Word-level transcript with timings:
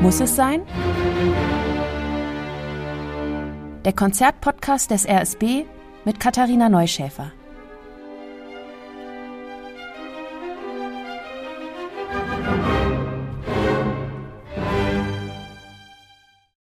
Muss 0.00 0.20
es 0.20 0.36
sein? 0.36 0.62
Der 3.84 3.92
Konzertpodcast 3.92 4.90
des 4.90 5.06
RSB 5.06 5.64
mit 6.04 6.20
Katharina 6.20 6.68
Neuschäfer. 6.68 7.32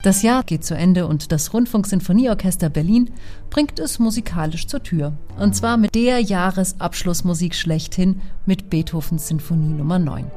Das 0.04 0.24
Jahr 0.24 0.44
geht 0.44 0.66
zu 0.66 0.76
Ende 0.76 1.06
und 1.06 1.32
das 1.32 1.54
Rundfunksinfonieorchester 1.54 2.70
Berlin 2.70 3.12
bringt 3.52 3.78
es 3.78 4.00
musikalisch 4.00 4.66
zur 4.66 4.82
Tür. 4.82 5.14
Und 5.38 5.56
zwar 5.56 5.78
mit 5.78 5.94
der 5.94 6.20
Jahresabschlussmusik 6.20 7.54
schlechthin 7.54 8.20
mit 8.48 8.72
Beethovens 8.72 9.28
Sinfonie 9.28 9.74
Nummer 9.74 10.00
9. 10.00 10.32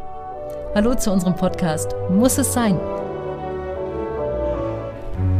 Hallo 0.74 0.96
zu 0.96 1.12
unserem 1.12 1.36
Podcast 1.36 1.94
Muss 2.10 2.36
es 2.36 2.52
sein? 2.52 2.80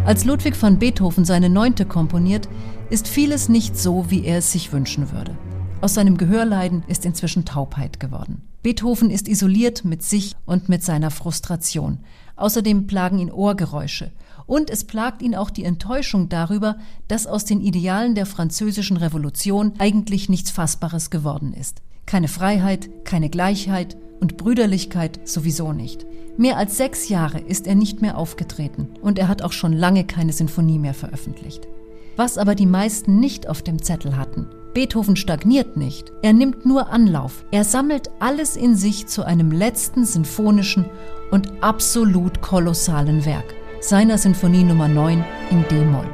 Als 0.04 0.24
Ludwig 0.24 0.62
van 0.62 0.78
Beethoven 0.78 1.24
seine 1.24 1.50
Neunte 1.50 1.86
komponiert, 1.86 2.48
ist 2.88 3.08
vieles 3.08 3.48
nicht 3.48 3.76
so, 3.76 4.08
wie 4.12 4.24
er 4.24 4.38
es 4.38 4.52
sich 4.52 4.72
wünschen 4.72 5.10
würde. 5.10 5.36
Aus 5.80 5.94
seinem 5.94 6.18
Gehörleiden 6.18 6.84
ist 6.86 7.04
inzwischen 7.04 7.44
Taubheit 7.44 7.98
geworden. 7.98 8.42
Beethoven 8.62 9.10
ist 9.10 9.26
isoliert 9.26 9.84
mit 9.84 10.04
sich 10.04 10.36
und 10.46 10.68
mit 10.68 10.84
seiner 10.84 11.10
Frustration. 11.10 11.98
Außerdem 12.36 12.86
plagen 12.86 13.18
ihn 13.18 13.32
Ohrgeräusche. 13.32 14.12
Und 14.46 14.70
es 14.70 14.84
plagt 14.84 15.20
ihn 15.20 15.34
auch 15.34 15.50
die 15.50 15.64
Enttäuschung 15.64 16.28
darüber, 16.28 16.76
dass 17.08 17.26
aus 17.26 17.44
den 17.44 17.60
Idealen 17.60 18.14
der 18.14 18.26
französischen 18.26 18.98
Revolution 18.98 19.72
eigentlich 19.78 20.28
nichts 20.28 20.52
Fassbares 20.52 21.10
geworden 21.10 21.54
ist. 21.54 21.82
Keine 22.06 22.28
Freiheit, 22.28 22.88
keine 23.04 23.30
Gleichheit 23.30 23.96
und 24.20 24.36
Brüderlichkeit 24.36 25.20
sowieso 25.24 25.72
nicht. 25.72 26.06
Mehr 26.36 26.56
als 26.56 26.76
sechs 26.76 27.08
Jahre 27.08 27.38
ist 27.38 27.66
er 27.66 27.74
nicht 27.74 28.02
mehr 28.02 28.18
aufgetreten 28.18 28.88
und 29.00 29.18
er 29.18 29.28
hat 29.28 29.42
auch 29.42 29.52
schon 29.52 29.72
lange 29.72 30.04
keine 30.04 30.32
Sinfonie 30.32 30.78
mehr 30.78 30.94
veröffentlicht. 30.94 31.68
Was 32.16 32.38
aber 32.38 32.54
die 32.54 32.66
meisten 32.66 33.20
nicht 33.20 33.48
auf 33.48 33.62
dem 33.62 33.82
Zettel 33.82 34.16
hatten, 34.16 34.48
Beethoven 34.74 35.14
stagniert 35.14 35.76
nicht, 35.76 36.12
er 36.22 36.32
nimmt 36.32 36.66
nur 36.66 36.90
Anlauf, 36.90 37.44
er 37.52 37.62
sammelt 37.62 38.10
alles 38.18 38.56
in 38.56 38.74
sich 38.74 39.06
zu 39.06 39.22
einem 39.22 39.52
letzten 39.52 40.04
sinfonischen 40.04 40.86
und 41.30 41.52
absolut 41.62 42.42
kolossalen 42.42 43.24
Werk, 43.24 43.54
seiner 43.80 44.18
Sinfonie 44.18 44.64
Nummer 44.64 44.88
9 44.88 45.24
in 45.50 45.64
D-Moll. 45.68 46.08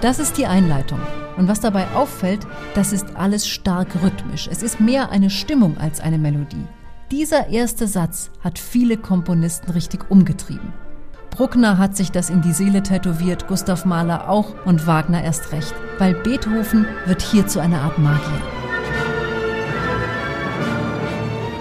Das 0.00 0.18
ist 0.18 0.36
die 0.38 0.46
Einleitung. 0.46 1.00
Und 1.36 1.48
was 1.48 1.60
dabei 1.60 1.86
auffällt, 1.94 2.46
das 2.74 2.92
ist 2.92 3.16
alles 3.16 3.46
stark 3.46 3.88
rhythmisch. 4.02 4.48
Es 4.50 4.62
ist 4.62 4.80
mehr 4.80 5.10
eine 5.10 5.30
Stimmung 5.30 5.76
als 5.78 6.00
eine 6.00 6.18
Melodie. 6.18 6.64
Dieser 7.10 7.48
erste 7.48 7.86
Satz 7.86 8.30
hat 8.40 8.58
viele 8.58 8.96
Komponisten 8.96 9.70
richtig 9.70 10.10
umgetrieben. 10.10 10.72
Bruckner 11.30 11.76
hat 11.76 11.96
sich 11.96 12.10
das 12.10 12.30
in 12.30 12.40
die 12.40 12.52
Seele 12.52 12.82
tätowiert, 12.82 13.46
Gustav 13.46 13.84
Mahler 13.84 14.28
auch 14.30 14.54
und 14.64 14.86
Wagner 14.86 15.22
erst 15.22 15.52
recht, 15.52 15.74
weil 15.98 16.14
Beethoven 16.14 16.86
wird 17.04 17.20
hier 17.20 17.46
zu 17.46 17.60
einer 17.60 17.82
Art 17.82 17.98
Magier. 17.98 18.40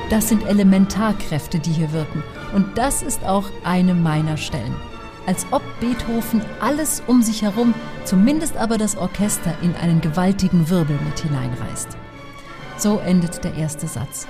Das 0.10 0.30
sind 0.30 0.48
Elementarkräfte, 0.48 1.60
die 1.60 1.72
hier 1.72 1.92
wirken. 1.92 2.24
Und 2.54 2.78
das 2.78 3.02
ist 3.04 3.26
auch 3.26 3.50
eine 3.64 3.94
meiner 3.94 4.38
Stellen. 4.38 4.76
Als 5.26 5.46
ob 5.52 5.62
Beethoven 5.80 6.42
alles 6.62 7.04
um 7.08 7.22
sich 7.22 7.42
herum, 7.42 7.74
zumindest 8.06 8.56
aber 8.58 8.78
das 8.78 8.96
Orchester, 8.96 9.54
in 9.62 9.76
einen 9.76 10.02
gewaltigen 10.02 10.70
Wirbel 10.70 10.98
mit 11.04 11.20
hineinreißt. 11.20 11.90
So 12.78 13.00
endet 13.00 13.44
der 13.44 13.56
erste 13.56 13.88
Satz. 13.88 14.28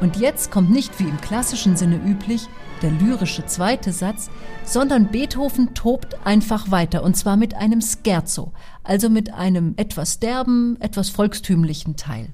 Und 0.00 0.16
jetzt 0.16 0.50
kommt 0.50 0.70
nicht 0.70 0.98
wie 0.98 1.08
im 1.08 1.20
klassischen 1.20 1.76
Sinne 1.76 1.96
üblich 1.96 2.48
der 2.82 2.90
lyrische 2.90 3.46
zweite 3.46 3.92
Satz, 3.92 4.30
sondern 4.64 5.08
Beethoven 5.08 5.74
tobt 5.74 6.16
einfach 6.26 6.70
weiter 6.70 7.04
und 7.04 7.16
zwar 7.16 7.36
mit 7.36 7.54
einem 7.54 7.80
Scherzo, 7.80 8.52
also 8.82 9.08
mit 9.08 9.32
einem 9.32 9.74
etwas 9.76 10.18
derben, 10.18 10.76
etwas 10.80 11.08
volkstümlichen 11.10 11.96
Teil. 11.96 12.28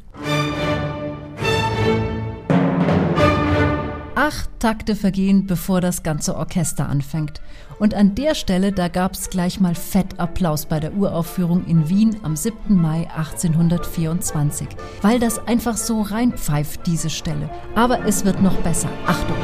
Acht 4.29 4.51
Takte 4.59 4.95
vergehen, 4.95 5.47
bevor 5.47 5.81
das 5.81 6.03
ganze 6.03 6.37
Orchester 6.37 6.87
anfängt. 6.87 7.41
Und 7.79 7.95
an 7.95 8.15
der 8.15 8.35
Stelle, 8.35 8.73
da 8.73 8.89
gab 8.89 9.15
es 9.15 9.31
gleich 9.31 9.59
mal 9.59 9.75
fett 9.75 10.21
Applaus 10.21 10.67
bei 10.67 10.81
der 10.81 10.93
Uraufführung 10.93 11.65
in 11.65 11.89
Wien 11.89 12.15
am 12.23 12.37
7. 12.37 12.77
Mai 12.77 13.09
1824, 13.17 14.69
weil 15.01 15.19
das 15.19 15.39
einfach 15.47 15.79
so 15.79 16.03
reinpfeift, 16.03 16.87
diese 16.87 17.09
Stelle. 17.09 17.49
Aber 17.75 18.05
es 18.05 18.27
wird 18.27 18.43
noch 18.43 18.57
besser. 18.57 18.91
Achtung! 19.07 19.37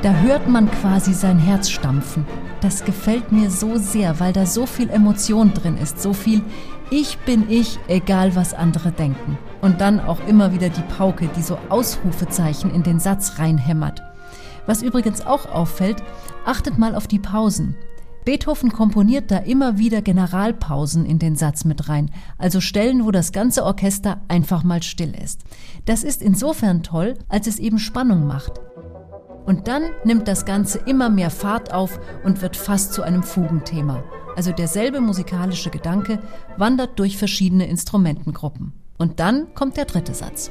Da 0.00 0.14
hört 0.22 0.48
man 0.48 0.70
quasi 0.70 1.12
sein 1.12 1.38
Herz 1.38 1.68
stampfen. 1.68 2.24
Das 2.62 2.86
gefällt 2.86 3.30
mir 3.30 3.50
so 3.50 3.76
sehr, 3.76 4.18
weil 4.20 4.32
da 4.32 4.46
so 4.46 4.64
viel 4.64 4.88
Emotion 4.88 5.52
drin 5.52 5.76
ist, 5.76 6.00
so 6.00 6.14
viel 6.14 6.40
Ich 6.94 7.16
bin 7.20 7.48
ich, 7.48 7.78
egal 7.88 8.36
was 8.36 8.52
andere 8.52 8.92
denken. 8.92 9.38
Und 9.62 9.80
dann 9.80 9.98
auch 9.98 10.18
immer 10.26 10.52
wieder 10.52 10.68
die 10.68 10.82
Pauke, 10.82 11.30
die 11.34 11.40
so 11.40 11.56
Ausrufezeichen 11.70 12.70
in 12.70 12.82
den 12.82 13.00
Satz 13.00 13.38
reinhämmert. 13.38 14.02
Was 14.66 14.82
übrigens 14.82 15.24
auch 15.24 15.46
auffällt, 15.46 16.02
achtet 16.44 16.76
mal 16.76 16.94
auf 16.94 17.06
die 17.06 17.18
Pausen. 17.18 17.76
Beethoven 18.26 18.72
komponiert 18.72 19.30
da 19.30 19.38
immer 19.38 19.78
wieder 19.78 20.02
Generalpausen 20.02 21.06
in 21.06 21.18
den 21.18 21.34
Satz 21.34 21.64
mit 21.64 21.88
rein, 21.88 22.10
also 22.36 22.60
Stellen, 22.60 23.06
wo 23.06 23.10
das 23.10 23.32
ganze 23.32 23.64
Orchester 23.64 24.20
einfach 24.28 24.62
mal 24.62 24.82
still 24.82 25.14
ist. 25.14 25.40
Das 25.86 26.04
ist 26.04 26.20
insofern 26.20 26.82
toll, 26.82 27.14
als 27.30 27.46
es 27.46 27.58
eben 27.58 27.78
Spannung 27.78 28.26
macht. 28.26 28.60
Und 29.46 29.66
dann 29.66 29.84
nimmt 30.04 30.28
das 30.28 30.44
Ganze 30.44 30.76
immer 30.80 31.08
mehr 31.08 31.30
Fahrt 31.30 31.72
auf 31.72 31.98
und 32.22 32.42
wird 32.42 32.54
fast 32.54 32.92
zu 32.92 33.02
einem 33.02 33.22
Fugenthema. 33.22 34.04
Also 34.36 34.52
derselbe 34.52 35.00
musikalische 35.00 35.70
Gedanke 35.70 36.18
wandert 36.56 36.98
durch 36.98 37.16
verschiedene 37.16 37.66
Instrumentengruppen. 37.66 38.72
Und 38.98 39.20
dann 39.20 39.52
kommt 39.54 39.76
der 39.76 39.84
dritte 39.84 40.14
Satz. 40.14 40.50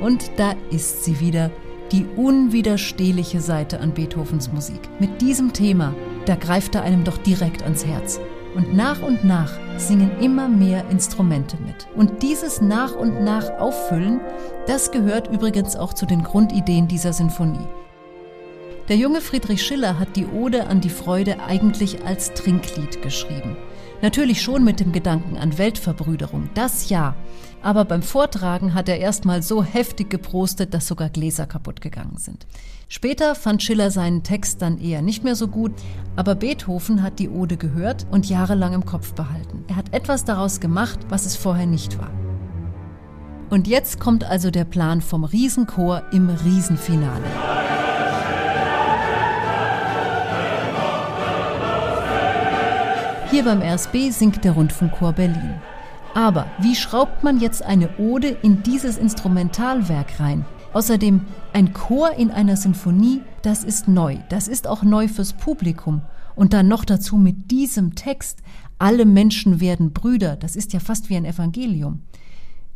Und 0.00 0.30
da 0.36 0.54
ist 0.70 1.04
sie 1.04 1.20
wieder, 1.20 1.50
die 1.92 2.06
unwiderstehliche 2.16 3.40
Seite 3.40 3.80
an 3.80 3.92
Beethovens 3.92 4.50
Musik. 4.52 4.80
Mit 4.98 5.20
diesem 5.20 5.52
Thema, 5.52 5.94
da 6.26 6.34
greift 6.34 6.74
er 6.74 6.82
einem 6.82 7.04
doch 7.04 7.18
direkt 7.18 7.62
ans 7.62 7.84
Herz. 7.86 8.20
Und 8.56 8.74
nach 8.74 9.02
und 9.02 9.24
nach 9.24 9.52
singen 9.76 10.10
immer 10.20 10.48
mehr 10.48 10.88
Instrumente 10.88 11.56
mit. 11.66 11.88
Und 11.96 12.22
dieses 12.22 12.60
nach 12.60 12.94
und 12.94 13.22
nach 13.22 13.50
Auffüllen, 13.58 14.20
das 14.66 14.90
gehört 14.92 15.28
übrigens 15.28 15.76
auch 15.76 15.92
zu 15.92 16.06
den 16.06 16.22
Grundideen 16.22 16.88
dieser 16.88 17.12
Sinfonie. 17.12 17.66
Der 18.88 18.96
junge 18.96 19.22
Friedrich 19.22 19.62
Schiller 19.62 19.98
hat 19.98 20.14
die 20.14 20.26
Ode 20.26 20.66
an 20.66 20.82
die 20.82 20.90
Freude 20.90 21.40
eigentlich 21.40 22.04
als 22.04 22.34
Trinklied 22.34 23.00
geschrieben. 23.00 23.56
Natürlich 24.02 24.42
schon 24.42 24.62
mit 24.62 24.78
dem 24.78 24.92
Gedanken 24.92 25.38
an 25.38 25.56
Weltverbrüderung, 25.56 26.50
das 26.52 26.90
ja. 26.90 27.16
Aber 27.62 27.86
beim 27.86 28.02
Vortragen 28.02 28.74
hat 28.74 28.90
er 28.90 28.98
erstmal 28.98 29.42
so 29.42 29.64
heftig 29.64 30.10
geprostet, 30.10 30.74
dass 30.74 30.86
sogar 30.86 31.08
Gläser 31.08 31.46
kaputt 31.46 31.80
gegangen 31.80 32.18
sind. 32.18 32.46
Später 32.90 33.34
fand 33.34 33.62
Schiller 33.62 33.90
seinen 33.90 34.22
Text 34.22 34.60
dann 34.60 34.78
eher 34.78 35.00
nicht 35.00 35.24
mehr 35.24 35.34
so 35.34 35.48
gut, 35.48 35.72
aber 36.14 36.34
Beethoven 36.34 37.02
hat 37.02 37.18
die 37.18 37.30
Ode 37.30 37.56
gehört 37.56 38.06
und 38.10 38.28
jahrelang 38.28 38.74
im 38.74 38.84
Kopf 38.84 39.14
behalten. 39.14 39.64
Er 39.66 39.76
hat 39.76 39.94
etwas 39.94 40.26
daraus 40.26 40.60
gemacht, 40.60 40.98
was 41.08 41.24
es 41.24 41.36
vorher 41.36 41.66
nicht 41.66 41.98
war. 41.98 42.10
Und 43.48 43.66
jetzt 43.66 43.98
kommt 43.98 44.24
also 44.24 44.50
der 44.50 44.64
Plan 44.64 45.00
vom 45.00 45.24
Riesenchor 45.24 46.02
im 46.12 46.28
Riesenfinale. 46.28 47.63
Hier 53.34 53.42
beim 53.42 53.62
RSB 53.62 54.10
singt 54.10 54.44
der 54.44 54.52
Rundfunkchor 54.52 55.12
Berlin. 55.12 55.56
Aber 56.14 56.46
wie 56.60 56.76
schraubt 56.76 57.24
man 57.24 57.40
jetzt 57.40 57.64
eine 57.64 57.98
Ode 57.98 58.28
in 58.28 58.62
dieses 58.62 58.96
Instrumentalwerk 58.96 60.20
rein? 60.20 60.44
Außerdem 60.72 61.20
ein 61.52 61.72
Chor 61.72 62.12
in 62.12 62.30
einer 62.30 62.56
Sinfonie, 62.56 63.22
das 63.42 63.64
ist 63.64 63.88
neu. 63.88 64.18
Das 64.28 64.46
ist 64.46 64.68
auch 64.68 64.84
neu 64.84 65.08
fürs 65.08 65.32
Publikum. 65.32 66.02
Und 66.36 66.52
dann 66.52 66.68
noch 66.68 66.84
dazu 66.84 67.16
mit 67.16 67.50
diesem 67.50 67.96
Text, 67.96 68.38
alle 68.78 69.04
Menschen 69.04 69.58
werden 69.58 69.92
Brüder, 69.92 70.36
das 70.36 70.54
ist 70.54 70.72
ja 70.72 70.78
fast 70.78 71.10
wie 71.10 71.16
ein 71.16 71.24
Evangelium. 71.24 72.02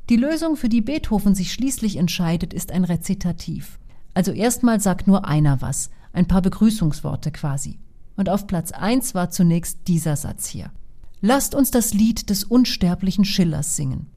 Die 0.09 0.17
Lösung, 0.17 0.57
für 0.57 0.69
die 0.69 0.81
Beethoven 0.81 1.37
sich 1.37 1.53
schließlich 1.53 1.99
entscheidet, 1.99 2.53
ist 2.53 2.73
ein 2.73 2.83
Rezitativ. 2.83 3.79
Also 4.13 4.33
erstmal 4.33 4.81
sagt 4.81 5.07
nur 5.07 5.25
einer 5.25 5.63
was, 5.63 5.91
ein 6.13 6.27
paar 6.27 6.43
Begrüßungsworte 6.43 7.31
quasi. 7.31 7.79
Und 8.19 8.29
auf 8.29 8.49
Platz 8.49 8.73
1 8.73 9.15
war 9.15 9.31
zunächst 9.31 9.87
dieser 9.87 10.17
Satz 10.17 10.49
hier. 10.49 10.73
Lasst 11.21 11.55
uns 11.55 11.71
das 11.71 11.95
Lied 11.95 12.31
des 12.31 12.43
unsterblichen 12.43 13.25
Schillers 13.25 13.77
singen. 13.77 14.09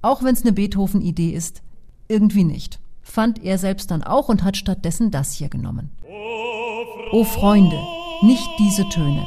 Auch 0.00 0.22
wenn 0.22 0.32
es 0.32 0.42
eine 0.42 0.52
Beethoven-Idee 0.52 1.30
ist, 1.30 1.62
irgendwie 2.06 2.44
nicht. 2.44 2.78
Fand 3.02 3.42
er 3.42 3.58
selbst 3.58 3.90
dann 3.90 4.04
auch 4.04 4.28
und 4.28 4.44
hat 4.44 4.56
stattdessen 4.56 5.10
das 5.10 5.32
hier 5.32 5.48
genommen. 5.48 5.90
O 7.10 7.24
Freunde, 7.24 7.80
nicht 8.22 8.48
diese 8.60 8.88
Töne. 8.90 9.26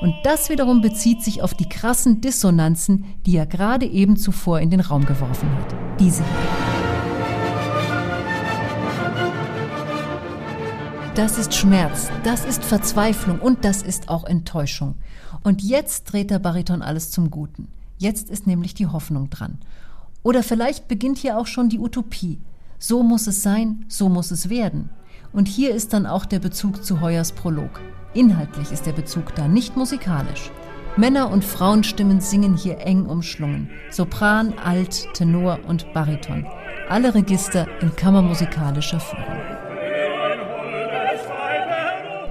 Und 0.00 0.14
das 0.24 0.50
wiederum 0.50 0.80
bezieht 0.80 1.22
sich 1.22 1.40
auf 1.40 1.54
die 1.54 1.68
krassen 1.68 2.20
Dissonanzen, 2.20 3.04
die 3.26 3.36
er 3.36 3.46
gerade 3.46 3.86
eben 3.86 4.16
zuvor 4.16 4.58
in 4.58 4.70
den 4.70 4.80
Raum 4.80 5.06
geworfen 5.06 5.48
hat. 5.52 6.00
Diese 6.00 6.24
hier. 6.24 6.65
Das 11.16 11.38
ist 11.38 11.54
Schmerz, 11.54 12.10
das 12.24 12.44
ist 12.44 12.62
Verzweiflung 12.62 13.40
und 13.40 13.64
das 13.64 13.80
ist 13.80 14.10
auch 14.10 14.24
Enttäuschung. 14.24 14.96
Und 15.42 15.62
jetzt 15.62 16.04
dreht 16.12 16.30
der 16.30 16.38
Bariton 16.38 16.82
alles 16.82 17.10
zum 17.10 17.30
Guten. 17.30 17.68
Jetzt 17.96 18.28
ist 18.28 18.46
nämlich 18.46 18.74
die 18.74 18.86
Hoffnung 18.86 19.30
dran. 19.30 19.56
Oder 20.22 20.42
vielleicht 20.42 20.88
beginnt 20.88 21.16
hier 21.16 21.38
auch 21.38 21.46
schon 21.46 21.70
die 21.70 21.78
Utopie. 21.78 22.42
So 22.78 23.02
muss 23.02 23.26
es 23.28 23.42
sein, 23.42 23.86
so 23.88 24.10
muss 24.10 24.30
es 24.30 24.50
werden. 24.50 24.90
Und 25.32 25.48
hier 25.48 25.74
ist 25.74 25.94
dann 25.94 26.04
auch 26.04 26.26
der 26.26 26.38
Bezug 26.38 26.84
zu 26.84 27.00
Heuers 27.00 27.32
Prolog. 27.32 27.80
Inhaltlich 28.12 28.70
ist 28.70 28.84
der 28.84 28.92
Bezug 28.92 29.34
da, 29.36 29.48
nicht 29.48 29.74
musikalisch. 29.74 30.50
Männer- 30.98 31.30
und 31.30 31.46
Frauenstimmen 31.46 32.20
singen 32.20 32.58
hier 32.58 32.80
eng 32.80 33.06
umschlungen. 33.06 33.70
Sopran, 33.90 34.52
Alt, 34.58 35.08
Tenor 35.14 35.60
und 35.66 35.90
Bariton. 35.94 36.46
Alle 36.90 37.14
Register 37.14 37.66
in 37.80 37.96
kammermusikalischer 37.96 39.00
Führung. 39.00 39.65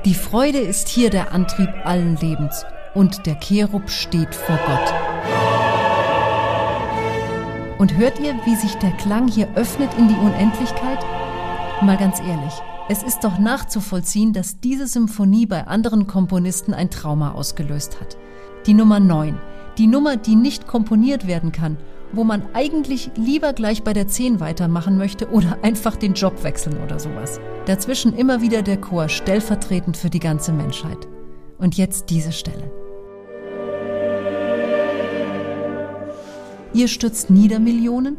Die 0.05 0.13
Freude 0.13 0.59
ist 0.59 0.87
hier 0.87 1.09
der 1.09 1.31
Antrieb 1.31 1.67
allen 1.83 2.15
Lebens 2.17 2.63
und 2.93 3.25
der 3.25 3.39
Cherub 3.39 3.89
steht 3.89 4.35
vor 4.35 4.59
Gott. 4.67 4.93
Und 7.79 7.97
hört 7.97 8.19
ihr, 8.19 8.35
wie 8.45 8.55
sich 8.55 8.75
der 8.75 8.91
Klang 8.91 9.27
hier 9.27 9.47
öffnet 9.55 9.89
in 9.97 10.07
die 10.07 10.13
Unendlichkeit? 10.13 10.99
Mal 11.81 11.97
ganz 11.97 12.19
ehrlich, 12.19 12.53
es 12.87 13.01
ist 13.01 13.23
doch 13.23 13.39
nachzuvollziehen, 13.39 14.31
dass 14.31 14.59
diese 14.59 14.85
Symphonie 14.85 15.47
bei 15.47 15.65
anderen 15.65 16.05
Komponisten 16.05 16.75
ein 16.75 16.91
Trauma 16.91 17.31
ausgelöst 17.31 17.99
hat. 17.99 18.15
Die 18.67 18.75
Nummer 18.75 18.99
9, 18.99 19.35
die 19.79 19.87
Nummer, 19.87 20.17
die 20.17 20.35
nicht 20.35 20.67
komponiert 20.67 21.25
werden 21.25 21.51
kann 21.51 21.77
wo 22.15 22.23
man 22.23 22.43
eigentlich 22.53 23.11
lieber 23.15 23.53
gleich 23.53 23.83
bei 23.83 23.93
der 23.93 24.07
10 24.07 24.39
weitermachen 24.39 24.97
möchte 24.97 25.29
oder 25.29 25.57
einfach 25.63 25.95
den 25.95 26.13
Job 26.13 26.43
wechseln 26.43 26.77
oder 26.83 26.99
sowas. 26.99 27.39
Dazwischen 27.65 28.15
immer 28.15 28.41
wieder 28.41 28.61
der 28.61 28.77
Chor, 28.77 29.09
stellvertretend 29.09 29.97
für 29.97 30.09
die 30.09 30.19
ganze 30.19 30.51
Menschheit. 30.51 31.07
Und 31.57 31.77
jetzt 31.77 32.09
diese 32.09 32.31
Stelle. 32.31 32.71
Ihr 36.73 36.89
stützt 36.89 37.29
nieder 37.29 37.59
Millionen? 37.59 38.17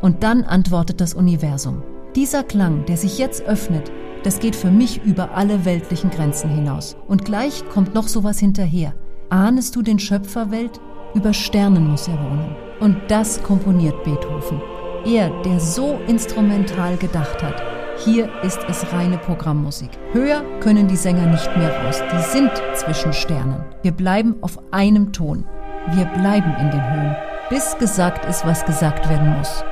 Und 0.00 0.24
dann 0.24 0.42
antwortet 0.42 1.00
das 1.00 1.14
Universum. 1.14 1.84
Dieser 2.16 2.42
Klang, 2.42 2.84
der 2.86 2.96
sich 2.96 3.18
jetzt 3.18 3.44
öffnet, 3.44 3.92
das 4.24 4.40
geht 4.40 4.56
für 4.56 4.70
mich 4.70 5.02
über 5.04 5.36
alle 5.36 5.64
weltlichen 5.64 6.10
Grenzen 6.10 6.50
hinaus. 6.50 6.96
Und 7.06 7.24
gleich 7.24 7.68
kommt 7.68 7.94
noch 7.94 8.08
sowas 8.08 8.40
hinterher. 8.40 8.94
Ahnest 9.30 9.76
du 9.76 9.82
den 9.82 10.00
Schöpferwelt? 10.00 10.80
Über 11.14 11.32
Sternen 11.32 11.88
muss 11.88 12.08
er 12.08 12.14
wohnen. 12.14 12.71
Und 12.82 12.96
das 13.06 13.40
komponiert 13.44 14.02
Beethoven. 14.02 14.60
Er, 15.04 15.30
der 15.44 15.60
so 15.60 16.00
instrumental 16.08 16.96
gedacht 16.96 17.40
hat. 17.40 17.62
Hier 17.98 18.28
ist 18.42 18.58
es 18.68 18.92
reine 18.92 19.18
Programmmusik. 19.18 19.90
Höher 20.12 20.42
können 20.58 20.88
die 20.88 20.96
Sänger 20.96 21.26
nicht 21.26 21.56
mehr 21.56 21.70
raus. 21.84 22.02
Die 22.12 22.22
sind 22.32 22.50
zwischen 22.74 23.12
Sternen. 23.12 23.64
Wir 23.82 23.92
bleiben 23.92 24.34
auf 24.40 24.58
einem 24.72 25.12
Ton. 25.12 25.46
Wir 25.92 26.06
bleiben 26.06 26.56
in 26.58 26.72
den 26.72 26.92
Höhen, 26.92 27.16
bis 27.50 27.78
gesagt 27.78 28.24
ist, 28.24 28.44
was 28.44 28.64
gesagt 28.66 29.08
werden 29.08 29.36
muss. 29.38 29.62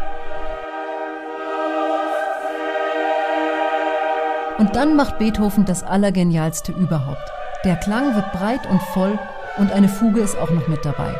Und 4.58 4.76
dann 4.76 4.94
macht 4.94 5.18
Beethoven 5.18 5.64
das 5.64 5.82
Allergenialste 5.82 6.70
überhaupt. 6.70 7.28
Der 7.64 7.74
Klang 7.74 8.14
wird 8.14 8.30
breit 8.30 8.70
und 8.70 8.80
voll 8.80 9.18
und 9.58 9.72
eine 9.72 9.88
Fuge 9.88 10.20
ist 10.20 10.38
auch 10.38 10.50
noch 10.50 10.68
mit 10.68 10.84
dabei. 10.84 11.18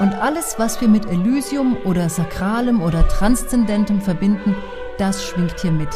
Und 0.00 0.14
alles, 0.14 0.56
was 0.58 0.80
wir 0.80 0.88
mit 0.88 1.06
Elysium 1.06 1.76
oder 1.84 2.08
Sakralem 2.08 2.82
oder 2.82 3.06
Transzendentem 3.06 4.00
verbinden, 4.00 4.56
das 4.98 5.24
schwingt 5.24 5.60
hier 5.60 5.70
mit. 5.70 5.88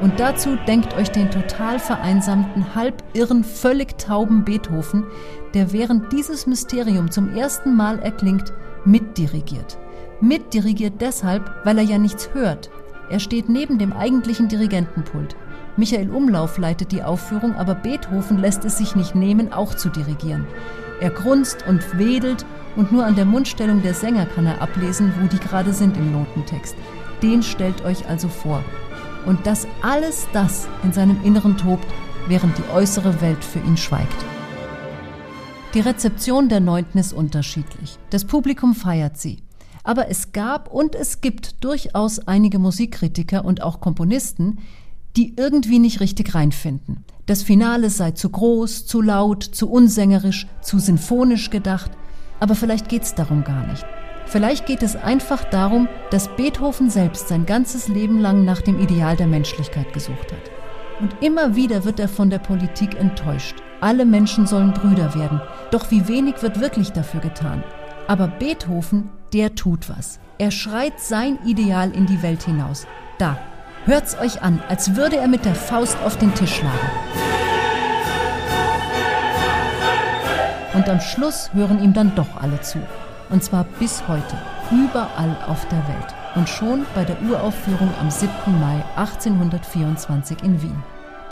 Und 0.00 0.20
dazu 0.20 0.56
denkt 0.68 0.94
euch 0.94 1.10
den 1.10 1.30
total 1.30 1.78
vereinsamten, 1.78 2.74
halb 2.74 3.02
irren, 3.14 3.42
völlig 3.42 3.96
tauben 3.98 4.44
Beethoven, 4.44 5.04
der 5.54 5.72
während 5.72 6.12
dieses 6.12 6.46
Mysterium 6.46 7.10
zum 7.10 7.34
ersten 7.34 7.74
Mal 7.74 7.98
erklingt, 8.00 8.52
mitdirigiert. 8.84 9.78
Mitdirigiert 10.20 11.00
deshalb, 11.00 11.50
weil 11.64 11.78
er 11.78 11.84
ja 11.84 11.98
nichts 11.98 12.30
hört. 12.34 12.70
Er 13.08 13.20
steht 13.20 13.48
neben 13.48 13.78
dem 13.78 13.92
eigentlichen 13.92 14.48
Dirigentenpult. 14.48 15.34
Michael 15.78 16.10
Umlauf 16.10 16.56
leitet 16.56 16.92
die 16.92 17.02
Aufführung, 17.02 17.54
aber 17.54 17.74
Beethoven 17.74 18.38
lässt 18.38 18.64
es 18.64 18.78
sich 18.78 18.96
nicht 18.96 19.14
nehmen, 19.14 19.52
auch 19.52 19.74
zu 19.74 19.90
dirigieren. 19.90 20.46
Er 21.00 21.10
grunzt 21.10 21.66
und 21.68 21.98
wedelt 21.98 22.46
und 22.76 22.92
nur 22.92 23.04
an 23.04 23.14
der 23.14 23.26
Mundstellung 23.26 23.82
der 23.82 23.92
Sänger 23.92 24.24
kann 24.24 24.46
er 24.46 24.62
ablesen, 24.62 25.12
wo 25.20 25.26
die 25.26 25.38
gerade 25.38 25.74
sind 25.74 25.96
im 25.98 26.12
Notentext. 26.12 26.74
Den 27.22 27.42
stellt 27.42 27.84
euch 27.84 28.08
also 28.08 28.28
vor. 28.28 28.62
Und 29.26 29.46
dass 29.46 29.66
alles 29.82 30.26
das 30.32 30.66
in 30.82 30.92
seinem 30.92 31.22
Inneren 31.24 31.58
tobt, 31.58 31.86
während 32.28 32.56
die 32.56 32.68
äußere 32.72 33.20
Welt 33.20 33.44
für 33.44 33.58
ihn 33.58 33.76
schweigt. 33.76 34.24
Die 35.74 35.80
Rezeption 35.80 36.48
der 36.48 36.60
Neunten 36.60 36.96
ist 36.96 37.12
unterschiedlich. 37.12 37.98
Das 38.08 38.24
Publikum 38.24 38.74
feiert 38.74 39.18
sie. 39.18 39.42
Aber 39.84 40.08
es 40.08 40.32
gab 40.32 40.72
und 40.72 40.94
es 40.94 41.20
gibt 41.20 41.62
durchaus 41.62 42.18
einige 42.20 42.58
Musikkritiker 42.58 43.44
und 43.44 43.62
auch 43.62 43.80
Komponisten, 43.80 44.58
die 45.16 45.34
irgendwie 45.36 45.78
nicht 45.78 46.00
richtig 46.00 46.34
reinfinden. 46.34 47.04
Das 47.26 47.42
Finale 47.42 47.90
sei 47.90 48.12
zu 48.12 48.28
groß, 48.28 48.86
zu 48.86 49.02
laut, 49.02 49.42
zu 49.42 49.70
unsängerisch, 49.70 50.46
zu 50.60 50.78
sinfonisch 50.78 51.50
gedacht. 51.50 51.90
Aber 52.38 52.54
vielleicht 52.54 52.88
geht's 52.88 53.14
darum 53.14 53.42
gar 53.42 53.66
nicht. 53.66 53.84
Vielleicht 54.26 54.66
geht 54.66 54.82
es 54.82 54.96
einfach 54.96 55.44
darum, 55.44 55.88
dass 56.10 56.34
Beethoven 56.36 56.90
selbst 56.90 57.28
sein 57.28 57.46
ganzes 57.46 57.88
Leben 57.88 58.20
lang 58.20 58.44
nach 58.44 58.60
dem 58.60 58.80
Ideal 58.80 59.16
der 59.16 59.26
Menschlichkeit 59.26 59.92
gesucht 59.92 60.32
hat. 60.32 60.50
Und 61.00 61.14
immer 61.20 61.56
wieder 61.56 61.84
wird 61.84 62.00
er 62.00 62.08
von 62.08 62.30
der 62.30 62.38
Politik 62.38 62.98
enttäuscht. 62.98 63.56
Alle 63.80 64.04
Menschen 64.04 64.46
sollen 64.46 64.72
Brüder 64.72 65.14
werden. 65.14 65.40
Doch 65.70 65.90
wie 65.90 66.08
wenig 66.08 66.42
wird 66.42 66.60
wirklich 66.60 66.92
dafür 66.92 67.20
getan? 67.20 67.62
Aber 68.08 68.28
Beethoven, 68.28 69.10
der 69.32 69.54
tut 69.54 69.88
was. 69.88 70.20
Er 70.38 70.50
schreit 70.50 71.00
sein 71.00 71.38
Ideal 71.44 71.90
in 71.90 72.06
die 72.06 72.22
Welt 72.22 72.42
hinaus. 72.42 72.86
Da, 73.18 73.38
Hört's 73.86 74.18
euch 74.18 74.42
an, 74.42 74.60
als 74.68 74.96
würde 74.96 75.16
er 75.16 75.28
mit 75.28 75.44
der 75.44 75.54
Faust 75.54 75.96
auf 76.04 76.16
den 76.18 76.34
Tisch 76.34 76.56
schlagen. 76.56 76.90
Und 80.74 80.88
am 80.88 81.00
Schluss 81.00 81.50
hören 81.54 81.80
ihm 81.80 81.94
dann 81.94 82.12
doch 82.16 82.26
alle 82.42 82.60
zu. 82.62 82.80
Und 83.30 83.44
zwar 83.44 83.62
bis 83.78 84.02
heute, 84.08 84.36
überall 84.72 85.36
auf 85.46 85.68
der 85.68 85.78
Welt. 85.86 86.14
Und 86.34 86.48
schon 86.48 86.84
bei 86.96 87.04
der 87.04 87.16
Uraufführung 87.30 87.88
am 88.00 88.10
7. 88.10 88.28
Mai 88.58 88.82
1824 88.96 90.42
in 90.42 90.60
Wien. 90.60 90.82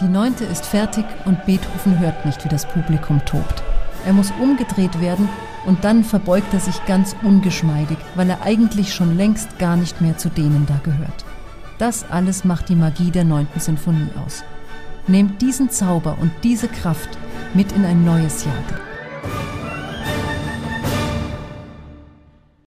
Die 0.01 0.09
neunte 0.09 0.45
ist 0.45 0.65
fertig 0.65 1.05
und 1.25 1.45
Beethoven 1.47 1.99
hört 1.99 2.25
nicht, 2.25 2.45
wie 2.45 2.49
das 2.49 2.67
Publikum 2.67 3.25
tobt. 3.25 3.65
Er 4.07 4.13
muss 4.13 4.33
umgedreht 4.41 5.01
werden 5.01 5.29
und 5.67 5.83
dann 5.83 6.05
verbeugt 6.05 6.55
er 6.55 6.61
sich 6.61 6.85
ganz 6.87 7.17
ungeschmeidig, 7.25 7.99
weil 8.15 8.31
er 8.31 8.43
eigentlich 8.43 8.95
schon 8.95 9.17
längst 9.17 9.59
gar 9.59 9.75
nicht 9.75 10.01
mehr 10.01 10.17
zu 10.17 10.29
denen 10.29 10.67
da 10.67 10.79
gehört. 10.85 11.25
Das 11.79 12.05
alles 12.11 12.45
macht 12.45 12.69
die 12.69 12.77
Magie 12.77 13.11
der 13.11 13.25
neunten 13.25 13.61
Sinfonie 13.61 14.11
aus. 14.25 14.45
Nehmt 15.07 15.43
diesen 15.43 15.71
Zauber 15.71 16.17
und 16.21 16.31
diese 16.43 16.69
Kraft 16.69 17.11
mit 17.53 17.73
in 17.73 17.85
ein 17.85 18.05
neues 18.05 18.45
Jahr. 18.45 18.55